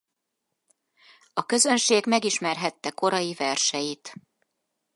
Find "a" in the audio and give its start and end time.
1.33-1.45